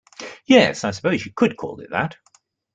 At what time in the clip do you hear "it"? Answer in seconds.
1.81-1.91